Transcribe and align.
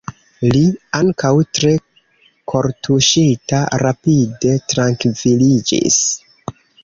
Li, 0.53 0.61
ankaŭ 0.99 1.33
tre 1.57 1.73
kortuŝita, 2.53 3.61
rapide 3.83 4.57
trankviliĝis. 4.73 6.01